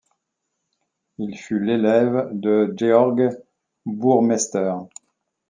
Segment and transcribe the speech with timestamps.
[1.19, 3.29] Il fut l'élève de Georg
[3.85, 4.73] Burmester.